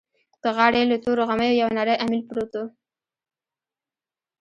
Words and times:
په 0.41 0.49
غاړه 0.55 0.77
يې 0.81 0.85
له 0.91 0.97
تورو 1.03 1.27
غميو 1.29 1.59
يو 1.61 1.69
نری 1.77 1.95
اميل 2.03 2.21
پروت 2.29 2.51
و. 2.59 2.65